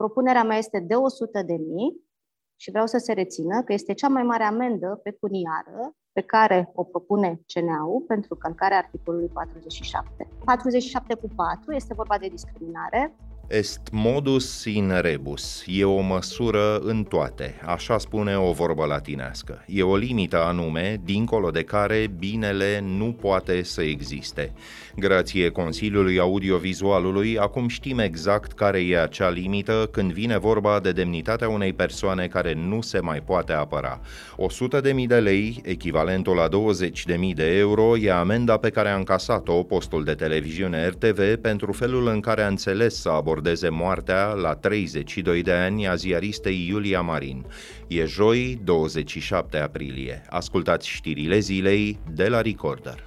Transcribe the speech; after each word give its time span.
Propunerea 0.00 0.44
mea 0.44 0.56
este 0.56 0.78
de 0.80 0.94
100 0.94 1.42
de 1.42 1.56
mii 1.56 2.00
și 2.56 2.70
vreau 2.70 2.86
să 2.86 2.98
se 2.98 3.12
rețină 3.12 3.62
că 3.62 3.72
este 3.72 3.92
cea 3.94 4.08
mai 4.08 4.22
mare 4.22 4.42
amendă 4.42 5.00
pecuniară 5.02 5.96
pe 6.12 6.20
care 6.20 6.70
o 6.74 6.84
propune 6.84 7.40
CNAU 7.46 8.04
pentru 8.06 8.34
călcarea 8.34 8.76
articolului 8.76 9.28
47. 9.28 10.28
47 10.44 11.14
cu 11.14 11.28
4 11.36 11.72
este 11.72 11.94
vorba 11.94 12.18
de 12.18 12.28
discriminare, 12.28 13.16
Est 13.52 13.80
modus 13.92 14.64
in 14.64 14.92
rebus, 15.00 15.64
e 15.66 15.84
o 15.84 16.00
măsură 16.00 16.78
în 16.78 17.02
toate, 17.02 17.60
așa 17.64 17.98
spune 17.98 18.36
o 18.36 18.52
vorbă 18.52 18.84
latinească. 18.84 19.64
E 19.66 19.82
o 19.82 19.96
limită 19.96 20.42
anume, 20.44 21.00
dincolo 21.04 21.50
de 21.50 21.62
care 21.62 22.12
binele 22.18 22.84
nu 22.96 23.16
poate 23.20 23.62
să 23.62 23.82
existe. 23.82 24.52
Grație 24.96 25.48
Consiliului 25.48 26.18
Audiovizualului, 26.18 27.38
acum 27.38 27.68
știm 27.68 27.98
exact 27.98 28.52
care 28.52 28.80
e 28.80 29.00
acea 29.00 29.28
limită 29.28 29.88
când 29.92 30.12
vine 30.12 30.38
vorba 30.38 30.80
de 30.80 30.92
demnitatea 30.92 31.48
unei 31.48 31.72
persoane 31.72 32.26
care 32.26 32.54
nu 32.54 32.80
se 32.80 33.00
mai 33.00 33.20
poate 33.20 33.52
apăra. 33.52 34.00
100.000 34.82 35.06
de 35.06 35.18
lei, 35.18 35.60
echivalentul 35.64 36.34
la 36.34 36.48
20.000 36.48 37.34
de 37.34 37.56
euro, 37.58 37.96
e 37.96 38.12
amenda 38.12 38.56
pe 38.56 38.70
care 38.70 38.88
a 38.88 38.96
încasat-o 38.96 39.62
postul 39.62 40.04
de 40.04 40.14
televiziune 40.14 40.86
RTV 40.86 41.36
pentru 41.36 41.72
felul 41.72 42.06
în 42.06 42.20
care 42.20 42.42
a 42.42 42.46
înțeles 42.46 43.00
să 43.00 43.08
abordeze 43.08 43.38
abordeze 43.40 43.68
moartea 43.68 44.32
la 44.32 44.54
32 44.54 45.42
de 45.42 45.52
ani 45.52 45.88
a 45.88 45.94
ziaristei 45.94 46.66
Iulia 46.68 47.00
Marin. 47.00 47.46
E 47.88 48.04
joi, 48.04 48.60
27 48.64 49.58
aprilie. 49.58 50.22
Ascultați 50.28 50.88
știrile 50.88 51.38
zilei 51.38 51.98
de 52.12 52.28
la 52.28 52.40
Recorder. 52.40 53.04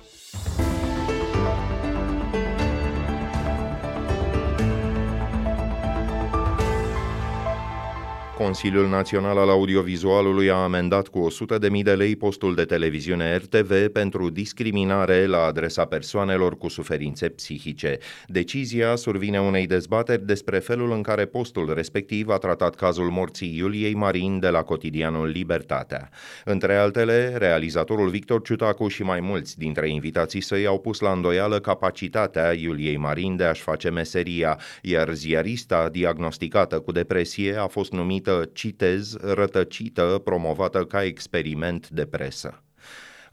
Consiliul 8.44 8.88
Național 8.90 9.38
al 9.38 9.50
Audiovizualului 9.50 10.50
a 10.50 10.56
amendat 10.56 11.08
cu 11.08 11.28
100.000 11.76 11.82
de 11.84 11.94
lei 11.94 12.16
postul 12.16 12.56
de 12.56 12.64
televiziune 12.64 13.36
RTV 13.36 13.88
pentru 13.88 14.30
discriminare 14.30 15.26
la 15.26 15.44
adresa 15.44 15.86
persoanelor 15.86 16.58
cu 16.58 16.68
suferințe 16.68 17.30
psihice. 17.30 17.98
Decizia 18.28 18.96
survine 18.96 19.42
unei 19.42 19.68
dezbateri 19.68 20.26
despre 20.26 20.60
felul 20.60 20.92
în 20.92 21.02
care 21.02 21.26
postul 21.26 21.74
respectiv 21.74 22.30
a 22.30 22.38
tratat 22.38 22.76
cazul 22.76 23.10
morții 23.10 23.58
Iuliei 23.58 23.94
Marin 23.94 24.40
de 24.40 24.50
la 24.50 24.62
cotidianul 24.64 25.28
Libertatea. 25.28 26.10
Între 26.46 26.76
altele, 26.76 27.36
realizatorul 27.38 28.10
Victor 28.10 28.42
Ciutacu 28.42 28.88
și 28.88 29.04
mai 29.04 29.20
mulți 29.20 29.58
dintre 29.58 29.90
invitații 29.90 30.42
săi 30.42 30.66
au 30.66 30.80
pus 30.80 31.00
la 31.00 31.12
îndoială 31.12 31.60
capacitatea 31.60 32.54
Iuliei 32.54 32.98
Marin 32.98 33.36
de 33.36 33.44
a-și 33.44 33.62
face 33.62 33.90
meseria, 33.90 34.60
iar 34.82 35.14
ziarista 35.14 35.90
diagnosticată 35.90 36.80
cu 36.80 36.92
depresie 36.92 37.56
a 37.56 37.68
fost 37.68 37.92
numită 37.92 38.33
citez, 38.54 39.16
rătăcită, 39.16 40.22
promovată 40.24 40.86
ca 40.86 41.04
experiment 41.04 41.90
de 41.90 42.06
presă. 42.06 42.64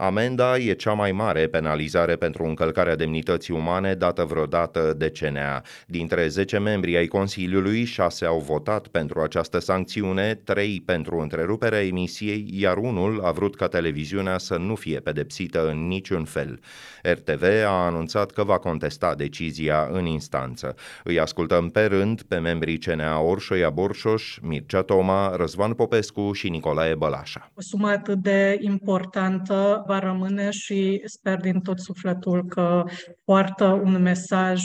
Amenda 0.03 0.57
e 0.57 0.73
cea 0.73 0.93
mai 0.93 1.13
mare 1.13 1.47
penalizare 1.47 2.17
pentru 2.17 2.45
încălcarea 2.45 2.97
demnității 2.97 3.55
umane 3.55 3.95
dată 3.95 4.25
vreodată 4.25 4.95
de 4.97 5.13
CNA. 5.21 5.63
Dintre 5.87 6.29
10 6.29 6.59
membri 6.59 6.97
ai 6.97 7.07
Consiliului, 7.07 7.85
6 7.85 8.25
au 8.25 8.39
votat 8.39 8.87
pentru 8.87 9.21
această 9.21 9.59
sancțiune, 9.59 10.41
3 10.45 10.83
pentru 10.85 11.19
întreruperea 11.19 11.85
emisiei, 11.85 12.49
iar 12.53 12.77
unul 12.77 13.21
a 13.25 13.31
vrut 13.31 13.57
ca 13.57 13.67
televiziunea 13.67 14.39
să 14.39 14.57
nu 14.57 14.75
fie 14.75 15.01
pedepsită 15.01 15.69
în 15.69 15.87
niciun 15.87 16.25
fel. 16.25 16.61
RTV 17.03 17.43
a 17.67 17.85
anunțat 17.85 18.31
că 18.31 18.45
va 18.45 18.59
contesta 18.59 19.15
decizia 19.15 19.89
în 19.93 20.05
instanță. 20.07 20.75
Îi 21.05 21.21
ascultăm 21.21 21.69
pe 21.69 21.85
rând 21.85 22.23
pe 22.23 22.39
membrii 22.39 22.79
CNA 22.79 23.21
Orșoia 23.21 23.71
Borșoș, 23.71 24.39
Mircea 24.43 24.83
Toma, 24.83 25.37
Răzvan 25.37 25.73
Popescu 25.73 26.33
și 26.33 26.49
Nicolae 26.49 26.95
Bălașa. 26.95 27.51
O 27.55 27.61
sumă 27.61 27.89
atât 27.89 28.19
de 28.19 28.59
importantă 28.61 29.85
va 29.91 29.99
rămâne 29.99 30.51
și 30.51 31.03
sper 31.05 31.41
din 31.41 31.61
tot 31.61 31.79
sufletul 31.79 32.45
că 32.45 32.85
poartă 33.25 33.65
un 33.65 34.03
mesaj 34.03 34.63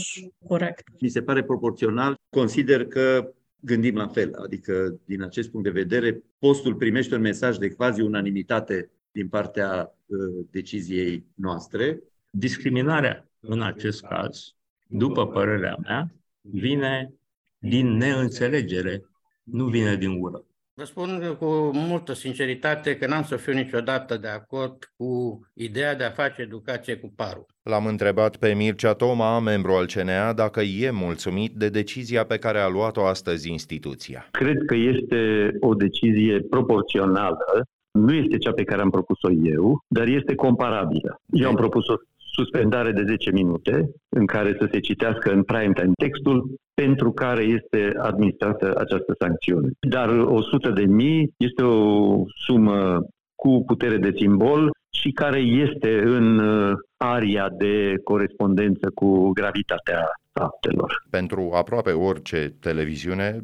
corect. 0.47 0.83
Mi 0.99 1.09
se 1.09 1.21
pare 1.21 1.43
proporțional. 1.43 2.15
Consider 2.29 2.85
că 2.85 3.33
gândim 3.59 3.95
la 3.95 4.07
fel, 4.07 4.33
adică 4.43 4.99
din 5.05 5.23
acest 5.23 5.49
punct 5.49 5.65
de 5.65 5.79
vedere, 5.81 6.23
postul 6.39 6.75
primește 6.75 7.15
un 7.15 7.21
mesaj 7.21 7.57
de 7.57 7.69
quasi 7.69 8.01
unanimitate 8.01 8.89
din 9.11 9.27
partea 9.27 9.95
uh, 10.05 10.45
deciziei 10.51 11.25
noastre. 11.33 12.01
Discriminarea 12.29 13.29
în 13.39 13.61
acest 13.61 14.01
caz, 14.05 14.53
după 14.87 15.27
părerea 15.27 15.77
mea, 15.81 16.11
vine 16.41 17.13
din 17.57 17.87
neînțelegere, 17.87 19.03
nu 19.43 19.65
vine 19.65 19.95
din 19.95 20.21
ură. 20.21 20.43
Vă 20.77 20.83
spun 20.83 21.35
cu 21.39 21.45
multă 21.73 22.13
sinceritate 22.13 22.97
că 22.97 23.07
n-am 23.07 23.23
să 23.23 23.35
fiu 23.35 23.53
niciodată 23.53 24.17
de 24.17 24.27
acord 24.27 24.77
cu 24.97 25.39
ideea 25.53 25.95
de 25.95 26.03
a 26.03 26.09
face 26.09 26.41
educație 26.41 26.95
cu 26.95 27.13
parul. 27.15 27.45
L-am 27.63 27.85
întrebat 27.85 28.37
pe 28.37 28.53
Mircea 28.53 28.93
Toma, 28.93 29.39
membru 29.39 29.71
al 29.71 29.85
CNA, 29.85 30.33
dacă 30.33 30.61
e 30.61 30.89
mulțumit 30.91 31.51
de 31.51 31.69
decizia 31.69 32.25
pe 32.25 32.37
care 32.37 32.59
a 32.59 32.67
luat-o 32.67 33.05
astăzi 33.05 33.51
instituția. 33.51 34.27
Cred 34.31 34.57
că 34.65 34.75
este 34.75 35.51
o 35.59 35.73
decizie 35.73 36.39
proporțională. 36.49 37.65
Nu 37.91 38.13
este 38.13 38.37
cea 38.37 38.51
pe 38.51 38.63
care 38.63 38.81
am 38.81 38.89
propus-o 38.89 39.31
eu, 39.31 39.79
dar 39.87 40.07
este 40.07 40.35
comparabilă. 40.35 41.21
Eu 41.31 41.47
am 41.47 41.55
propus 41.55 41.87
o 41.87 41.95
suspendare 42.17 42.91
de 42.91 43.03
10 43.07 43.31
minute 43.31 43.91
în 44.09 44.25
care 44.25 44.55
să 44.59 44.67
se 44.71 44.79
citească 44.79 45.31
în 45.31 45.43
prime 45.43 45.73
time 45.73 45.91
textul 45.97 46.55
pentru 46.75 47.11
care 47.11 47.43
este 47.43 47.91
administrată 47.97 48.73
această 48.77 49.15
sancțiune. 49.19 49.69
Dar 49.79 50.09
100 50.09 50.69
de 50.69 50.85
mii 50.85 51.33
este 51.37 51.63
o 51.63 52.23
sumă 52.45 53.05
cu 53.35 53.63
putere 53.65 53.97
de 53.97 54.11
simbol 54.15 54.71
și 54.89 55.11
care 55.11 55.39
este 55.39 56.01
în 56.01 56.39
uh, 56.39 56.73
aria 56.97 57.49
de 57.49 57.93
corespondență 58.03 58.91
cu 58.95 59.29
gravitatea 59.29 60.05
faptelor. 60.31 61.03
Pentru 61.09 61.51
aproape 61.53 61.91
orice 61.91 62.55
televiziune, 62.59 63.39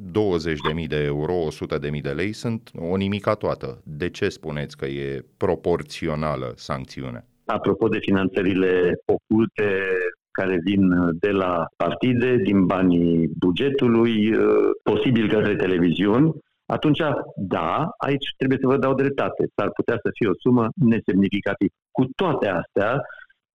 20.000 0.81 0.87
de 0.87 1.03
euro, 1.03 1.33
100.000 1.93 2.01
de 2.01 2.09
lei 2.09 2.33
sunt 2.33 2.71
o 2.91 2.95
nimica 2.95 3.33
toată. 3.33 3.81
De 3.83 4.09
ce 4.09 4.29
spuneți 4.29 4.77
că 4.77 4.85
e 4.85 5.25
proporțională 5.37 6.53
sancțiunea? 6.55 7.25
Apropo 7.45 7.87
de 7.87 7.97
finanțările 7.99 9.01
oculte 9.05 9.63
care 10.31 10.59
vin 10.63 10.81
de 11.19 11.31
la 11.31 11.65
partide, 11.77 12.35
din 12.35 12.65
banii 12.65 13.29
bugetului, 13.37 14.35
uh, 14.35 14.69
posibil 14.83 15.29
către 15.29 15.55
televiziuni, 15.55 16.31
atunci, 16.65 16.99
da, 17.35 17.89
aici 17.97 18.27
trebuie 18.37 18.57
să 18.61 18.67
vă 18.67 18.77
dau 18.77 18.93
dreptate. 18.93 19.47
S-ar 19.55 19.69
putea 19.71 19.97
să 20.03 20.09
fie 20.13 20.27
o 20.27 20.39
sumă 20.39 20.67
nesemnificativă. 20.75 21.73
Cu 21.91 22.05
toate 22.15 22.47
astea, 22.47 23.01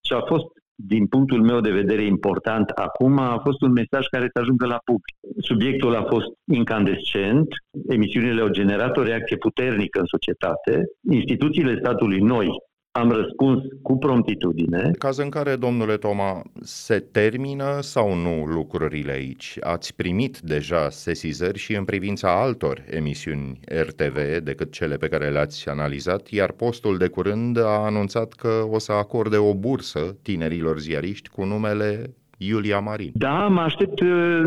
ce 0.00 0.14
a 0.14 0.20
fost 0.20 0.47
din 0.78 1.06
punctul 1.06 1.42
meu 1.42 1.60
de 1.60 1.70
vedere 1.70 2.04
important 2.04 2.69
acum 2.69 3.19
a 3.19 3.41
fost 3.44 3.60
un 3.62 3.72
mesaj 3.72 4.06
care 4.06 4.31
să 4.32 4.41
ajungă 4.41 4.66
la 4.66 4.81
public. 4.84 5.16
Subiectul 5.38 5.94
a 5.94 6.03
fost 6.03 6.26
incandescent, 6.53 7.48
emisiunile 7.88 8.41
au 8.41 8.48
generat 8.48 8.97
o 8.97 9.03
reacție 9.03 9.37
puternică 9.37 9.98
în 10.00 10.06
societate, 10.06 10.84
instituțiile 11.10 11.78
statului 11.78 12.20
noi 12.20 12.48
am 12.96 13.10
răspuns 13.10 13.62
cu 13.82 13.96
promptitudine. 13.96 14.90
Caz 14.98 15.18
în 15.18 15.28
care, 15.28 15.56
domnule 15.56 15.96
Toma, 15.96 16.42
se 16.60 16.98
termină 16.98 17.78
sau 17.80 18.14
nu 18.14 18.44
lucrurile 18.44 19.12
aici? 19.12 19.56
Ați 19.60 19.96
primit 19.96 20.38
deja 20.38 20.90
sesizări 20.90 21.58
și 21.58 21.74
în 21.74 21.84
privința 21.84 22.40
altor 22.40 22.84
emisiuni 22.90 23.60
RTV 23.64 24.38
decât 24.42 24.72
cele 24.72 24.96
pe 24.96 25.08
care 25.08 25.30
le-ați 25.30 25.68
analizat, 25.68 26.28
iar 26.28 26.52
postul 26.52 26.96
de 26.96 27.08
curând 27.08 27.58
a 27.58 27.84
anunțat 27.84 28.32
că 28.32 28.66
o 28.70 28.78
să 28.78 28.92
acorde 28.92 29.36
o 29.36 29.54
bursă 29.54 30.16
tinerilor 30.22 30.78
ziariști 30.78 31.28
cu 31.28 31.44
numele 31.44 32.14
Iulia 32.38 32.78
Marin. 32.78 33.10
Da, 33.14 33.46
mă 33.48 33.60
aștept 33.60 34.00
uh, 34.00 34.42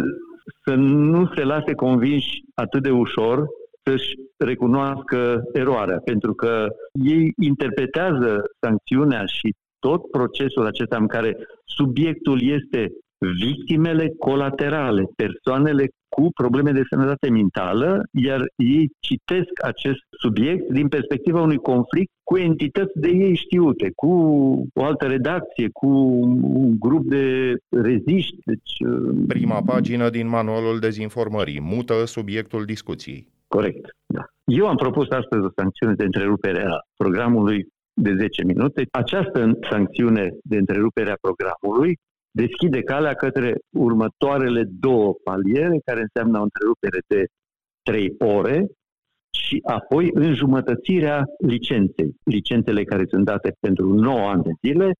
să 0.63 0.73
nu 0.75 1.31
se 1.35 1.43
lase 1.43 1.73
convinși 1.73 2.43
atât 2.55 2.83
de 2.83 2.89
ușor 2.89 3.47
să-și 3.83 4.15
recunoască 4.37 5.41
eroarea, 5.53 5.99
pentru 6.05 6.33
că 6.33 6.67
ei 6.91 7.33
interpretează 7.41 8.41
sancțiunea 8.59 9.25
și 9.25 9.55
tot 9.79 10.11
procesul 10.11 10.65
acesta 10.65 10.97
în 10.97 11.07
care 11.07 11.37
subiectul 11.65 12.41
este 12.41 12.91
victimele 13.39 14.13
colaterale, 14.19 15.03
persoanele 15.15 15.89
cu 16.09 16.29
probleme 16.33 16.71
de 16.71 16.81
sănătate 16.89 17.29
mentală, 17.29 18.03
iar 18.11 18.51
ei 18.55 18.91
citesc 18.99 19.49
acest 19.63 19.99
subiect 20.09 20.69
din 20.69 20.87
perspectiva 20.87 21.41
unui 21.41 21.57
conflict 21.57 22.11
cu 22.23 22.37
entități 22.37 22.99
de 22.99 23.09
ei 23.09 23.35
știute, 23.35 23.91
cu 23.95 24.11
o 24.73 24.83
altă 24.83 25.05
redacție, 25.05 25.69
cu 25.73 25.87
un 26.53 26.79
grup 26.79 27.05
de 27.05 27.55
reziști. 27.69 28.37
Deci, 28.45 28.89
Prima 29.27 29.61
pagină 29.61 30.09
din 30.09 30.27
manualul 30.27 30.79
dezinformării 30.79 31.61
mută 31.61 32.05
subiectul 32.05 32.65
discuției. 32.65 33.27
Corect, 33.55 33.85
da. 34.05 34.23
Eu 34.43 34.67
am 34.67 34.75
propus 34.75 35.09
astăzi 35.09 35.45
o 35.45 35.55
sancțiune 35.55 35.93
de 35.93 36.03
întrerupere 36.03 36.63
a 36.65 36.77
programului 36.97 37.67
de 37.93 38.15
10 38.15 38.43
minute. 38.43 38.87
Această 38.91 39.57
sancțiune 39.69 40.29
de 40.43 40.57
întrerupere 40.57 41.11
a 41.11 41.21
programului 41.21 41.97
deschide 42.31 42.81
calea 42.81 43.13
către 43.13 43.55
următoarele 43.77 44.63
două 44.67 45.13
paliere, 45.23 45.79
care 45.85 46.01
înseamnă 46.01 46.39
o 46.39 46.47
întrerupere 46.47 46.99
de 47.07 47.25
trei 47.83 48.15
ore 48.37 48.67
și 49.37 49.59
apoi 49.63 50.09
înjumătățirea 50.13 51.23
licenței. 51.37 52.15
Licențele 52.23 52.83
care 52.83 53.03
sunt 53.09 53.25
date 53.25 53.55
pentru 53.59 53.93
9 53.93 54.29
ani 54.29 54.43
de 54.43 54.51
zile 54.67 54.91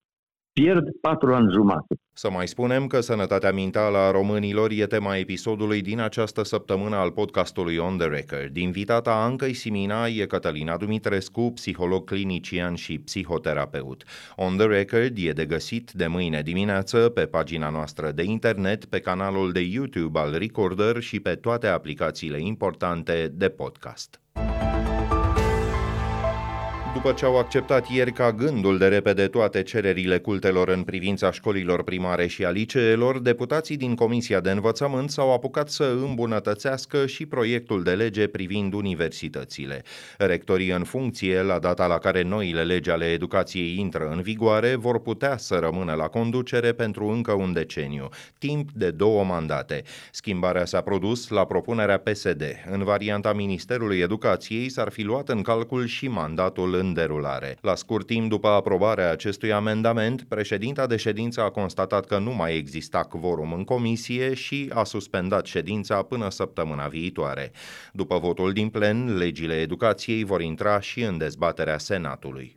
pierd 0.61 0.89
patru 1.01 1.33
ani 1.33 1.51
jumate. 1.51 1.95
Să 2.13 2.29
mai 2.29 2.47
spunem 2.47 2.87
că 2.87 2.99
sănătatea 2.99 3.51
mentală 3.51 3.97
a 3.97 4.11
românilor 4.11 4.71
e 4.71 4.85
tema 4.85 5.17
episodului 5.17 5.81
din 5.81 5.99
această 5.99 6.43
săptămână 6.43 6.95
al 6.95 7.11
podcastului 7.11 7.77
On 7.77 7.97
The 7.97 8.07
Record. 8.07 8.57
Invitata 8.57 9.11
Ancăi 9.11 9.53
Simina 9.53 10.07
e 10.07 10.25
Cătălina 10.25 10.77
Dumitrescu, 10.77 11.51
psiholog 11.51 12.05
clinician 12.05 12.75
și 12.75 12.99
psihoterapeut. 12.99 14.03
On 14.35 14.57
The 14.57 14.65
Record 14.65 15.13
e 15.17 15.31
de 15.31 15.45
găsit 15.45 15.91
de 15.91 16.07
mâine 16.07 16.41
dimineață 16.41 17.09
pe 17.09 17.25
pagina 17.25 17.69
noastră 17.69 18.11
de 18.11 18.23
internet, 18.23 18.85
pe 18.85 18.99
canalul 18.99 19.51
de 19.51 19.61
YouTube 19.61 20.19
al 20.19 20.35
Recorder 20.37 20.99
și 20.99 21.19
pe 21.19 21.35
toate 21.35 21.67
aplicațiile 21.67 22.41
importante 22.41 23.31
de 23.33 23.49
podcast. 23.49 24.19
După 27.01 27.13
ce 27.13 27.25
au 27.25 27.37
acceptat 27.37 27.89
ieri 27.89 28.11
ca 28.11 28.31
gândul 28.31 28.77
de 28.77 28.87
repede 28.87 29.27
toate 29.27 29.63
cererile 29.63 30.17
cultelor 30.17 30.67
în 30.69 30.83
privința 30.83 31.31
școlilor 31.31 31.83
primare 31.83 32.27
și 32.27 32.45
a 32.45 32.49
liceelor, 32.49 33.19
deputații 33.19 33.77
din 33.77 33.95
Comisia 33.95 34.39
de 34.39 34.51
Învățământ 34.51 35.09
s-au 35.09 35.33
apucat 35.33 35.69
să 35.69 35.97
îmbunătățească 36.05 37.05
și 37.05 37.25
proiectul 37.25 37.83
de 37.83 37.91
lege 37.91 38.27
privind 38.27 38.73
universitățile. 38.73 39.83
Rectorii 40.17 40.69
în 40.69 40.83
funcție, 40.83 41.41
la 41.41 41.59
data 41.59 41.87
la 41.87 41.97
care 41.97 42.21
noile 42.21 42.63
legi 42.63 42.89
ale 42.89 43.05
educației 43.05 43.77
intră 43.77 44.09
în 44.11 44.21
vigoare, 44.21 44.75
vor 44.75 45.01
putea 45.01 45.37
să 45.37 45.55
rămână 45.55 45.93
la 45.93 46.07
conducere 46.07 46.71
pentru 46.71 47.07
încă 47.07 47.31
un 47.31 47.53
deceniu, 47.53 48.09
timp 48.37 48.69
de 48.71 48.91
două 48.91 49.23
mandate. 49.23 49.83
Schimbarea 50.11 50.65
s-a 50.65 50.81
produs 50.81 51.29
la 51.29 51.45
propunerea 51.45 51.97
PSD. 51.97 52.43
În 52.71 52.83
varianta 52.83 53.33
Ministerului 53.33 53.99
Educației 53.99 54.69
s-ar 54.69 54.89
fi 54.89 55.03
luat 55.03 55.29
în 55.29 55.41
calcul 55.41 55.85
și 55.85 56.07
mandatul 56.07 56.75
în 56.75 56.87
derulare. 56.93 57.57
La 57.61 57.75
scurt 57.75 58.05
timp 58.05 58.29
după 58.29 58.47
aprobarea 58.47 59.11
acestui 59.11 59.51
amendament, 59.51 60.23
președinta 60.27 60.87
de 60.87 60.95
ședință 60.95 61.41
a 61.41 61.49
constatat 61.49 62.05
că 62.05 62.17
nu 62.17 62.31
mai 62.31 62.55
exista 62.55 62.99
quorum 63.03 63.53
în 63.53 63.63
comisie 63.63 64.33
și 64.33 64.71
a 64.73 64.83
suspendat 64.83 65.45
ședința 65.45 66.01
până 66.01 66.29
săptămâna 66.29 66.87
viitoare. 66.87 67.51
După 67.93 68.17
votul 68.17 68.53
din 68.53 68.69
plen, 68.69 69.17
legile 69.17 69.53
educației 69.53 70.23
vor 70.23 70.41
intra 70.41 70.79
și 70.79 71.01
în 71.01 71.17
dezbaterea 71.17 71.77
Senatului. 71.77 72.55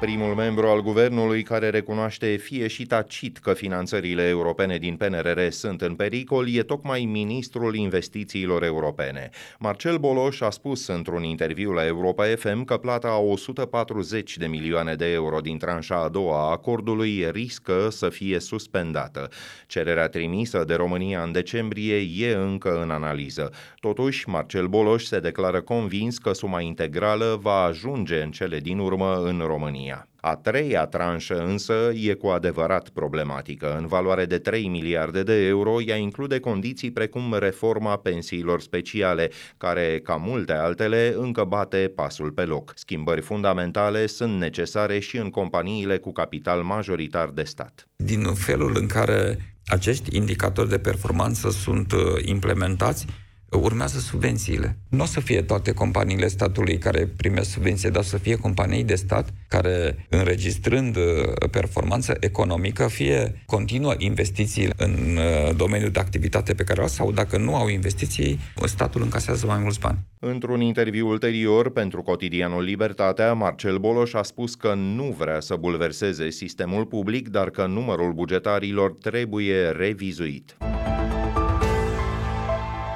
Primul 0.00 0.34
membru 0.34 0.66
al 0.66 0.80
guvernului 0.82 1.42
care 1.42 1.70
recunoaște 1.70 2.36
fie 2.36 2.66
și 2.66 2.86
tacit 2.86 3.38
că 3.38 3.52
finanțările 3.52 4.22
europene 4.22 4.78
din 4.78 4.96
PNRR 4.96 5.48
sunt 5.48 5.82
în 5.82 5.94
pericol 5.94 6.54
e 6.54 6.62
tocmai 6.62 7.04
ministrul 7.04 7.74
investițiilor 7.74 8.62
europene. 8.62 9.30
Marcel 9.58 9.96
Boloș 9.98 10.40
a 10.40 10.50
spus 10.50 10.86
într-un 10.86 11.22
interviu 11.22 11.72
la 11.72 11.86
Europa 11.86 12.24
FM 12.24 12.64
că 12.64 12.76
plata 12.76 13.08
a 13.08 13.18
140 13.18 14.36
de 14.36 14.46
milioane 14.46 14.94
de 14.94 15.12
euro 15.12 15.40
din 15.40 15.58
tranșa 15.58 16.02
a 16.02 16.08
doua 16.08 16.48
a 16.48 16.50
acordului 16.50 17.30
riscă 17.30 17.88
să 17.90 18.08
fie 18.08 18.40
suspendată. 18.40 19.28
Cererea 19.66 20.08
trimisă 20.08 20.64
de 20.66 20.74
România 20.74 21.22
în 21.22 21.32
decembrie 21.32 22.26
e 22.26 22.34
încă 22.34 22.80
în 22.82 22.90
analiză. 22.90 23.50
Totuși, 23.80 24.28
Marcel 24.28 24.66
Boloș 24.66 25.04
se 25.04 25.20
declară 25.20 25.60
convins 25.60 26.18
că 26.18 26.32
suma 26.32 26.60
integrală 26.60 27.38
va 27.42 27.62
ajunge 27.62 28.22
în 28.22 28.30
cele 28.30 28.58
din 28.58 28.78
urmă 28.78 29.22
în 29.24 29.42
România. 29.46 29.85
România. 30.26 30.30
A 30.30 30.36
treia 30.36 30.86
tranșă 30.86 31.44
însă 31.44 31.92
e 31.94 32.14
cu 32.14 32.26
adevărat 32.26 32.88
problematică. 32.88 33.76
În 33.78 33.86
valoare 33.86 34.24
de 34.24 34.38
3 34.38 34.68
miliarde 34.68 35.22
de 35.22 35.46
euro, 35.46 35.82
ea 35.82 35.96
include 35.96 36.38
condiții 36.38 36.90
precum 36.90 37.36
reforma 37.38 37.96
pensiilor 37.96 38.60
speciale, 38.60 39.30
care, 39.56 40.00
ca 40.02 40.16
multe 40.16 40.52
altele, 40.52 41.14
încă 41.18 41.44
bate 41.44 41.92
pasul 41.94 42.30
pe 42.30 42.44
loc. 42.44 42.72
Schimbări 42.74 43.20
fundamentale 43.20 44.06
sunt 44.06 44.38
necesare 44.38 44.98
și 44.98 45.16
în 45.16 45.30
companiile 45.30 45.98
cu 45.98 46.12
capital 46.12 46.62
majoritar 46.62 47.28
de 47.28 47.42
stat. 47.42 47.88
Din 47.96 48.34
felul 48.34 48.76
în 48.78 48.86
care 48.86 49.38
acești 49.66 50.16
indicatori 50.16 50.68
de 50.68 50.78
performanță 50.78 51.50
sunt 51.50 51.92
uh, 51.92 52.00
implementați, 52.24 53.06
urmează 53.50 53.98
subvențiile. 53.98 54.76
Nu 54.88 55.02
o 55.02 55.06
să 55.06 55.20
fie 55.20 55.42
toate 55.42 55.72
companiile 55.72 56.26
statului 56.26 56.78
care 56.78 57.08
primesc 57.16 57.50
subvenție, 57.50 57.90
dar 57.90 58.02
să 58.02 58.18
fie 58.18 58.36
companii 58.36 58.84
de 58.84 58.94
stat 58.94 59.28
care, 59.48 60.06
înregistrând 60.08 60.96
uh, 60.96 61.02
performanță 61.50 62.16
economică, 62.20 62.88
fie 62.88 63.42
continuă 63.46 63.94
investiții 63.98 64.68
în 64.76 65.16
uh, 65.16 65.56
domeniul 65.56 65.90
de 65.90 65.98
activitate 65.98 66.54
pe 66.54 66.64
care 66.64 66.80
au 66.80 66.88
sau 66.88 67.12
dacă 67.12 67.38
nu 67.38 67.54
au 67.54 67.68
investiții, 67.68 68.38
statul 68.64 69.02
încasează 69.02 69.46
mai 69.46 69.58
mulți 69.58 69.80
bani. 69.80 69.98
Într-un 70.18 70.60
interviu 70.60 71.08
ulterior 71.08 71.70
pentru 71.70 72.02
cotidianul 72.02 72.62
Libertatea, 72.62 73.32
Marcel 73.32 73.78
Boloș 73.78 74.12
a 74.12 74.22
spus 74.22 74.54
că 74.54 74.74
nu 74.74 75.14
vrea 75.18 75.40
să 75.40 75.56
bulverseze 75.56 76.30
sistemul 76.30 76.84
public, 76.86 77.28
dar 77.28 77.50
că 77.50 77.66
numărul 77.66 78.12
bugetarilor 78.12 78.92
trebuie 78.92 79.68
revizuit. 79.68 80.56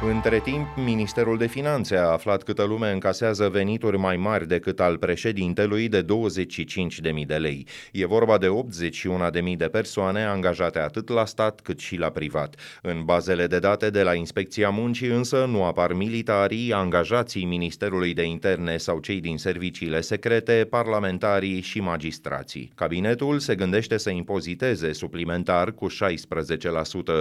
Între 0.09 0.41
timp, 0.41 0.67
Ministerul 0.77 1.39
de 1.39 1.47
Finanțe 1.47 1.97
a 1.97 2.11
aflat 2.11 2.43
câtă 2.43 2.65
lume 2.65 2.91
încasează 2.91 3.49
venituri 3.49 3.99
mai 3.99 4.17
mari 4.17 4.49
decât 4.49 4.81
al 4.81 4.97
președintelui 4.97 5.89
de 5.89 6.05
25.000 6.05 7.27
de 7.27 7.35
lei. 7.35 7.67
E 7.93 8.07
vorba 8.07 8.39
de 8.39 8.47
81.000 9.51 9.57
de 9.57 9.69
persoane 9.69 10.25
angajate 10.25 10.79
atât 10.79 11.09
la 11.09 11.25
stat 11.25 11.61
cât 11.61 11.79
și 11.79 11.97
la 11.97 12.11
privat. 12.11 12.55
În 12.83 13.03
bazele 13.05 13.47
de 13.47 13.59
date 13.59 13.91
de 13.91 14.03
la 14.03 14.15
Inspecția 14.15 14.71
Muncii 14.71 15.09
însă 15.09 15.45
nu 15.49 15.65
apar 15.65 15.93
militarii, 15.93 16.73
angajații 16.73 17.45
Ministerului 17.45 18.15
de 18.15 18.23
Interne 18.23 18.77
sau 18.77 18.99
cei 18.99 19.21
din 19.21 19.39
serviciile 19.39 20.01
secrete, 20.01 20.67
parlamentarii 20.71 21.61
și 21.61 21.81
magistrații. 21.81 22.73
Cabinetul 22.75 23.39
se 23.39 23.55
gândește 23.55 23.97
să 23.97 24.11
impoziteze 24.11 24.93
suplimentar 24.93 25.73
cu 25.73 25.87
16% 25.91 25.93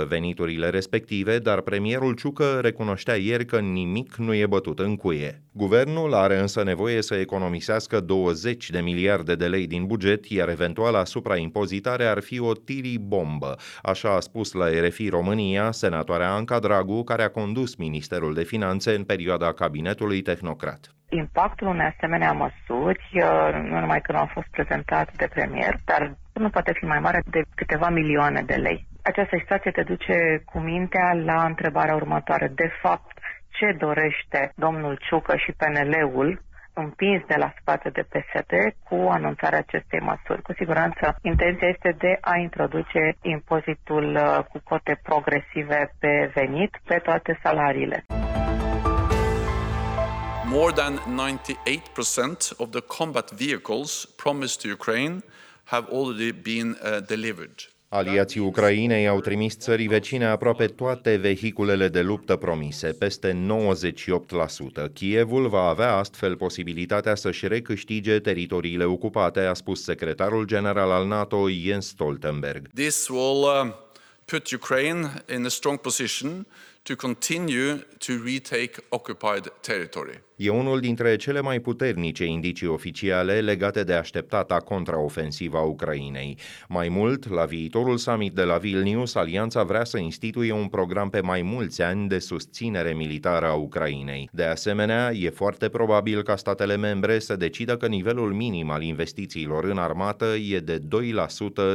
veniturile 0.08 0.70
respective, 0.70 1.40
dar 1.40 1.62
premierul 1.62 2.14
Ciucă 2.14 2.60
recunoștea 2.70 3.16
ieri 3.16 3.46
că 3.46 3.60
nimic 3.60 4.16
nu 4.16 4.34
e 4.34 4.46
bătut 4.46 4.80
în 4.80 4.96
cuie. 4.96 5.32
Guvernul 5.52 6.14
are 6.14 6.38
însă 6.38 6.64
nevoie 6.64 7.02
să 7.02 7.16
economisească 7.16 8.00
20 8.00 8.70
de 8.70 8.82
miliarde 8.82 9.36
de 9.36 9.48
lei 9.48 9.68
din 9.68 9.86
buget, 9.86 10.26
iar 10.26 10.50
eventuala 10.50 11.04
supraimpozitare 11.04 12.06
ar 12.06 12.20
fi 12.20 12.40
o 12.40 12.54
tiri-bombă, 12.54 13.56
așa 13.82 14.10
a 14.16 14.20
spus 14.20 14.54
la 14.54 14.66
RFI 14.84 15.10
România 15.10 15.72
senatoarea 15.72 16.34
Anca 16.34 16.60
Dragu, 16.60 17.04
care 17.04 17.24
a 17.24 17.36
condus 17.40 17.76
Ministerul 17.76 18.34
de 18.34 18.44
Finanțe 18.44 18.92
în 18.96 19.04
perioada 19.04 19.54
cabinetului 19.54 20.22
tehnocrat. 20.22 20.82
Impactul 21.10 21.68
unei 21.68 21.94
asemenea 21.96 22.32
măsuri, 22.32 23.04
uh, 23.14 23.50
nu 23.70 23.80
numai 23.80 24.02
că 24.02 24.12
nu 24.12 24.18
a 24.18 24.30
fost 24.34 24.48
prezentat 24.52 25.16
de 25.16 25.28
premier, 25.34 25.80
dar 25.86 26.18
nu 26.34 26.50
poate 26.50 26.72
fi 26.80 26.86
mai 26.86 27.00
mare 27.00 27.22
de 27.30 27.42
câteva 27.56 27.90
milioane 27.90 28.42
de 28.46 28.56
lei. 28.56 28.89
Această 29.12 29.38
situație 29.40 29.72
te 29.72 29.84
duce 29.84 30.44
cu 30.46 30.60
mintea 30.60 31.14
la 31.14 31.46
întrebarea 31.46 31.96
următoare. 31.96 32.48
De 32.48 32.70
fapt, 32.82 33.18
ce 33.58 33.76
dorește 33.78 34.52
domnul 34.56 35.00
Ciucă 35.08 35.36
și 35.38 35.52
PNL-ul 35.52 36.42
împins 36.74 37.22
de 37.28 37.36
la 37.38 37.54
spate 37.60 37.90
de 37.90 38.02
PSD 38.02 38.54
cu 38.88 38.96
anunțarea 38.96 39.60
acestei 39.60 40.00
măsuri. 40.00 40.42
Cu 40.42 40.54
siguranță, 40.54 41.16
intenția 41.22 41.68
este 41.68 41.96
de 41.98 42.18
a 42.22 42.36
introduce 42.38 43.18
impozitul 43.22 44.16
uh, 44.16 44.40
cu 44.52 44.62
cote 44.64 45.00
progresive 45.04 45.96
pe 46.00 46.32
venit 46.34 46.80
pe 46.84 46.98
toate 46.98 47.40
salariile. 47.44 48.06
More 50.46 50.72
than 50.72 50.94
98% 50.96 52.58
of 52.58 52.70
the 52.70 52.82
combat 52.98 53.32
vehicles 53.32 54.06
promised 54.24 54.62
to 54.62 54.68
Ukraine 54.80 55.16
have 55.64 55.86
already 55.92 56.32
been 56.32 56.70
uh, 56.70 56.98
delivered. 57.08 57.58
Aliații 57.92 58.40
Ucrainei 58.40 59.08
au 59.08 59.20
trimis 59.20 59.58
țării 59.58 59.88
vecine 59.88 60.26
aproape 60.26 60.66
toate 60.66 61.16
vehiculele 61.16 61.88
de 61.88 62.02
luptă 62.02 62.36
promise, 62.36 62.88
peste 62.88 63.46
98%. 64.90 64.94
Kievul 64.94 65.48
va 65.48 65.62
avea 65.62 65.96
astfel 65.96 66.36
posibilitatea 66.36 67.16
să-și 67.16 67.48
recâștige 67.48 68.20
teritoriile 68.20 68.84
ocupate, 68.84 69.40
a 69.40 69.54
spus 69.54 69.84
secretarul 69.84 70.46
general 70.46 70.92
al 70.92 71.08
NATO 71.08 71.50
Jens 71.50 71.88
Stoltenberg. 71.88 72.68
This 72.74 73.08
will 73.08 73.44
uh, 73.44 73.74
put 74.26 74.52
Ukraine 74.52 75.24
in 75.36 75.46
a 75.46 75.50
strong 75.50 75.78
position 75.78 76.48
to 76.84 76.96
continue 76.96 77.78
to 77.98 78.14
retake 78.24 78.84
occupied 78.90 79.52
territory. 79.62 80.24
E 80.36 80.50
unul 80.50 80.80
dintre 80.80 81.16
cele 81.16 81.42
mai 81.42 81.60
puternice 81.60 82.26
indicii 82.26 82.68
oficiale 82.68 83.42
legate 83.42 83.84
de 83.84 83.94
așteptata 83.94 84.58
contraofensivă 84.58 85.58
a 85.58 85.62
Ucrainei. 85.62 86.38
Mai 86.68 86.90
mult, 86.90 87.30
la 87.30 87.46
viitorul 87.46 87.98
summit 87.98 88.34
de 88.34 88.44
la 88.44 88.58
Vilnius, 88.58 89.16
alianța 89.16 89.64
vrea 89.64 89.84
să 89.84 89.98
instituie 89.98 90.52
un 90.52 90.68
program 90.68 91.10
pe 91.10 91.22
mai 91.22 91.42
mulți 91.42 91.82
ani 91.82 92.08
de 92.08 92.20
susținere 92.20 92.94
militară 92.94 93.46
a 93.46 93.54
Ucrainei. 93.54 94.30
De 94.32 94.44
asemenea, 94.44 95.12
e 95.12 95.30
foarte 95.30 95.70
probabil 95.70 96.24
ca 96.24 96.36
statele 96.36 96.78
membre 96.78 97.20
să 97.20 97.36
decidă 97.36 97.78
că 97.78 97.88
nivelul 97.88 98.34
minim 98.34 98.70
al 98.70 98.82
investițiilor 98.82 99.64
în 99.64 99.78
armată 99.78 100.26
e 100.26 100.60
de 100.60 100.82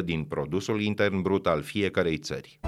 2% 0.01 0.05
din 0.05 0.25
produsul 0.25 0.81
intern 0.81 1.23
brut 1.23 1.47
al 1.47 1.63
fiecărei 1.63 2.19
țări. 2.19 2.61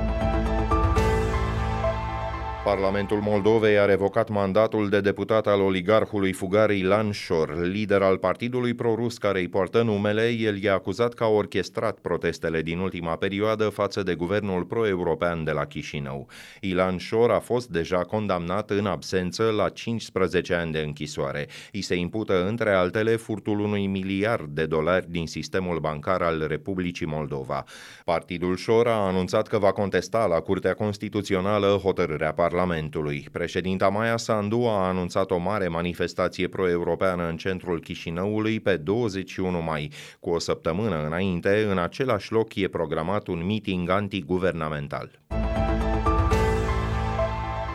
Parlamentul 2.67 3.21
Moldovei 3.21 3.79
a 3.79 3.85
revocat 3.85 4.29
mandatul 4.29 4.89
de 4.89 5.01
deputat 5.01 5.47
al 5.47 5.61
oligarhului 5.61 6.33
fugar 6.33 6.71
Ilan 6.71 7.11
Șor, 7.11 7.67
lider 7.67 8.03
al 8.03 8.17
partidului 8.17 8.75
prorus 8.75 9.19
care 9.19 9.39
îi 9.39 9.49
poartă 9.49 9.83
numele. 9.83 10.29
El 10.29 10.63
i-a 10.63 10.75
acuzat 10.75 11.15
că 11.15 11.25
a 11.25 11.29
orchestrat 11.29 11.99
protestele 11.99 12.63
din 12.63 12.79
ultima 12.79 13.17
perioadă 13.17 13.69
față 13.69 14.03
de 14.03 14.15
guvernul 14.15 14.65
pro-european 14.65 15.45
de 15.45 15.51
la 15.51 15.65
Chișinău. 15.65 16.29
Ilan 16.61 16.97
Șor 16.97 17.31
a 17.31 17.39
fost 17.39 17.69
deja 17.69 17.99
condamnat 17.99 18.71
în 18.71 18.87
absență 18.87 19.53
la 19.57 19.69
15 19.69 20.55
ani 20.55 20.73
de 20.73 20.79
închisoare. 20.79 21.49
I 21.73 21.81
se 21.81 21.95
impută, 21.95 22.47
între 22.47 22.71
altele, 22.71 23.17
furtul 23.17 23.61
unui 23.61 23.87
miliard 23.87 24.49
de 24.51 24.67
dolari 24.67 25.11
din 25.11 25.27
sistemul 25.27 25.79
bancar 25.79 26.23
al 26.23 26.45
Republicii 26.49 27.07
Moldova. 27.07 27.65
Partidul 28.05 28.57
Șor 28.57 28.87
a 28.89 29.07
anunțat 29.07 29.49
că 29.49 29.59
va 29.59 29.73
contesta 29.73 30.27
la 30.27 30.41
Curtea 30.41 30.75
Constituțională 30.75 31.67
hotărârea 31.67 32.33
Parlamentului 32.33 32.55
Parlamentului. 32.57 33.29
Președinta 33.33 33.89
Maia 33.89 34.17
Sandu 34.17 34.61
a 34.61 34.89
anunțat 34.89 35.31
o 35.31 35.39
mare 35.39 35.69
manifestație 35.69 36.49
pro-europeană 36.49 37.29
în 37.29 37.37
centrul 37.37 37.81
Chișinăului 37.81 38.61
pe 38.61 38.77
21 38.77 39.63
mai. 39.63 39.91
Cu 40.21 40.31
o 40.31 40.39
săptămână 40.39 41.05
înainte, 41.07 41.67
în 41.71 41.79
același 41.79 42.33
loc 42.33 42.55
e 42.55 42.69
programat 42.69 43.27
un 43.27 43.47
meeting 43.47 43.89
antiguvernamental. 43.89 45.11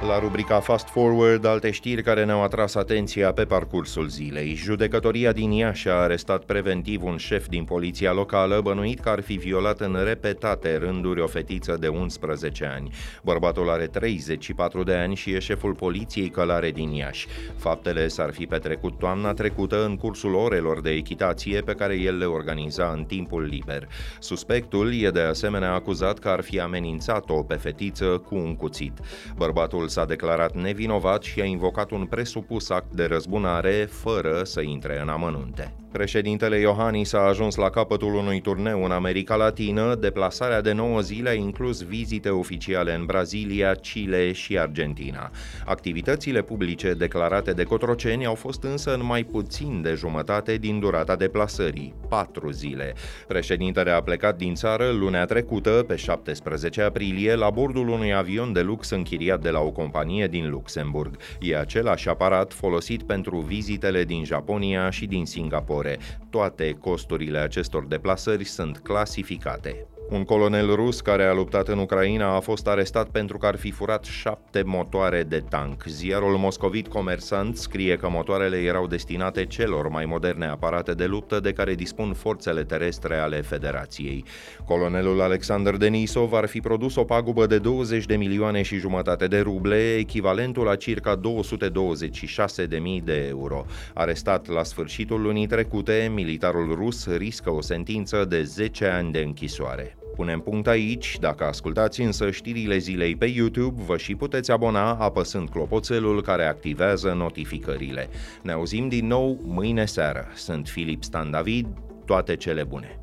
La 0.08 0.20
rubrica 0.20 0.60
Fast 0.60 0.88
Forward, 0.88 1.46
alte 1.46 1.72
știri 1.72 2.04
care 2.04 2.26
ne-au 2.26 2.44
atras 2.44 2.76
atenția 2.76 3.32
pe 3.34 3.46
parcursul 3.46 4.08
zilei. 4.08 4.54
Judecătoria 4.54 5.32
din 5.32 5.52
Iași 5.52 5.90
a 5.90 5.94
arestat 5.94 6.44
preventiv 6.44 7.04
un 7.04 7.18
șef 7.18 7.48
din 7.48 7.64
poliția 7.64 8.12
locală 8.12 8.62
bănuit 8.62 9.00
că 9.00 9.10
ar 9.10 9.22
fi 9.22 9.34
violat 9.34 9.80
în 9.80 9.98
repetate 10.04 10.78
rânduri 10.78 11.22
o 11.22 11.28
fetiță 11.28 11.78
de 11.80 11.88
11 11.88 12.66
ani. 12.66 12.92
Bărbatul 13.24 13.70
are 13.70 13.88
34 13.88 14.84
de 14.84 14.94
ani 14.94 15.16
și 15.16 15.32
e 15.32 15.40
șeful 15.40 15.74
poliției 15.74 16.30
călare 16.30 16.72
din 16.72 16.90
Iași. 16.90 17.28
Faptele 17.58 18.08
s-ar 18.08 18.34
fi 18.34 18.46
petrecut 18.46 18.98
toamna 18.98 19.34
trecută 19.34 19.86
în 19.86 19.96
cursul 19.96 20.36
orelor 20.36 20.82
de 20.82 20.90
echitație 20.90 21.62
pe 21.62 21.74
care 21.74 21.96
el 21.96 22.18
le 22.18 22.26
organiza 22.26 22.94
în 22.98 23.04
timpul 23.04 23.44
liber. 23.44 23.88
Suspectul 24.20 24.94
e 24.94 25.10
de 25.10 25.22
asemenea 25.22 25.74
acuzat 25.74 26.20
că 26.20 26.30
ar 26.30 26.42
fi 26.42 26.60
amenințat-o 26.60 27.44
pe 27.44 27.56
fetiță 27.56 28.06
cu 28.06 28.36
un 28.36 28.56
cuțit. 28.56 29.00
Bărbatul 29.36 29.90
s-a 29.92 30.06
declarat 30.06 30.56
nevinovat 30.56 31.24
și 31.24 31.42
a 31.42 31.46
invocat 31.46 31.92
un 31.92 32.06
presupus 32.06 32.70
act 32.70 32.92
de 32.92 33.06
răzbunare 33.06 33.88
fără 33.90 34.42
să 34.44 34.62
intre 34.62 35.00
în 35.02 35.10
amănunte. 35.10 35.74
Președintele 35.92 36.60
Iohannis 36.60 37.14
a 37.14 37.20
ajuns 37.20 37.56
la 37.56 37.70
capătul 37.70 38.14
unui 38.14 38.42
turneu 38.42 38.84
în 38.84 38.92
America 38.92 39.36
Latină. 39.36 39.96
Deplasarea 39.96 40.62
de 40.62 40.72
9 40.72 41.02
zile 41.02 41.30
a 41.30 41.34
inclus 41.34 41.84
vizite 41.84 42.30
oficiale 42.30 42.96
în 42.96 43.06
Brazilia, 43.06 43.74
Chile 43.74 44.32
și 44.32 44.58
Argentina. 44.58 45.32
Activitățile 45.66 46.42
publice 46.42 46.94
declarate 46.94 47.52
de 47.52 47.64
Cotroceni 47.64 48.26
au 48.26 48.36
fost 48.36 48.64
însă 48.64 48.94
în 48.94 49.06
mai 49.06 49.24
puțin 49.24 49.82
de 49.82 49.94
jumătate 49.94 50.56
din 50.56 50.80
durata 50.80 51.16
deplasării, 51.16 51.94
4 52.10 52.52
zile. 52.52 52.94
Președintele 53.28 53.92
a 53.92 54.02
plecat 54.02 54.38
din 54.38 54.56
țară 54.56 54.90
lunea 54.90 55.26
trecută, 55.26 55.84
pe 55.88 55.96
17 55.96 56.82
aprilie, 56.82 57.36
la 57.36 57.50
bordul 57.50 57.88
unui 57.88 58.14
avion 58.14 58.54
de 58.54 58.62
lux 58.62 58.90
închiriat 58.90 59.42
de 59.42 59.50
la 59.50 59.60
o 59.60 59.72
companie 59.82 60.28
din 60.28 60.50
Luxemburg. 60.50 61.18
E 61.40 61.58
același 61.58 62.10
aparat 62.10 62.54
folosit 62.54 63.04
pentru 63.04 63.38
vizitele 63.40 64.04
din 64.04 64.24
Japonia 64.24 64.90
și 64.90 65.06
din 65.06 65.26
Singapore 65.26 65.80
ore. 65.82 66.00
Toate 66.30 66.78
costurile 66.80 67.38
acestor 67.38 67.86
deplasări 67.86 68.44
sunt 68.44 68.78
clasificate. 68.78 69.88
Un 70.12 70.24
colonel 70.24 70.76
rus 70.76 71.02
care 71.02 71.24
a 71.24 71.34
luptat 71.34 71.68
în 71.68 71.78
Ucraina 71.78 72.36
a 72.36 72.40
fost 72.40 72.68
arestat 72.68 73.10
pentru 73.10 73.38
că 73.38 73.46
ar 73.46 73.56
fi 73.56 73.72
furat 73.72 74.04
șapte 74.04 74.64
motoare 74.66 75.24
de 75.24 75.44
tank. 75.50 75.84
Ziarul 75.88 76.38
moscovit 76.38 76.88
Comersant 76.88 77.58
scrie 77.58 77.96
că 77.96 78.10
motoarele 78.10 78.58
erau 78.58 78.88
destinate 78.88 79.46
celor 79.46 79.88
mai 79.88 80.06
moderne 80.06 80.46
aparate 80.46 80.94
de 80.94 81.06
luptă 81.06 81.40
de 81.40 81.54
care 81.54 81.76
dispun 81.76 82.14
forțele 82.14 82.64
terestre 82.64 83.18
ale 83.18 83.42
Federației. 83.42 84.26
Colonelul 84.66 85.22
Alexander 85.22 85.78
Denisov 85.78 86.34
ar 86.34 86.46
fi 86.46 86.60
produs 86.60 86.96
o 86.96 87.04
pagubă 87.04 87.46
de 87.46 87.58
20 87.58 88.06
de 88.06 88.16
milioane 88.16 88.62
și 88.62 88.78
jumătate 88.78 89.28
de 89.28 89.40
ruble, 89.40 89.96
echivalentul 89.96 90.64
la 90.64 90.76
circa 90.76 91.20
226.000 91.20 93.04
de 93.04 93.26
euro. 93.28 93.66
Arestat 93.94 94.48
la 94.48 94.64
sfârșitul 94.64 95.22
lunii 95.22 95.48
trecute, 95.48 96.12
militarul 96.14 96.76
rus 96.76 97.08
riscă 97.18 97.52
o 97.52 97.62
sentință 97.62 98.26
de 98.26 98.44
10 98.44 98.86
ani 98.86 99.12
de 99.12 99.20
închisoare. 99.20 99.96
Punem 100.22 100.40
punct 100.40 100.68
aici, 100.68 101.18
dacă 101.20 101.44
ascultați 101.44 102.02
însă 102.02 102.32
știrile 102.32 102.78
zilei 102.78 103.16
pe 103.16 103.26
YouTube, 103.26 103.82
vă 103.86 103.98
și 103.98 104.16
puteți 104.16 104.52
abona 104.52 104.94
apăsând 104.94 105.50
clopoțelul 105.50 106.22
care 106.22 106.46
activează 106.46 107.14
notificările. 107.14 108.10
Ne 108.44 108.52
auzim 108.52 108.88
din 108.88 109.08
nou 109.08 109.40
mâine 109.44 109.86
seară. 109.86 110.28
Sunt 110.36 110.68
Filip 110.68 111.04
Stan 111.04 111.32
David, 111.32 111.68
toate 112.06 112.36
cele 112.36 112.64
bune! 112.64 113.00